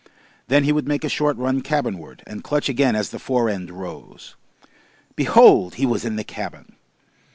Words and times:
Then 0.47 0.63
he 0.63 0.71
would 0.71 0.87
make 0.87 1.03
a 1.03 1.09
short 1.09 1.37
run 1.37 1.61
cabin 1.61 1.99
ward, 1.99 2.23
and 2.25 2.43
clutch 2.43 2.67
again 2.69 2.95
as 2.95 3.11
the 3.11 3.19
fore 3.19 3.49
end 3.49 3.69
rose. 3.69 4.35
Behold! 5.15 5.75
He 5.75 5.85
was 5.85 6.03
in 6.03 6.15
the 6.15 6.23
cabin! 6.23 6.75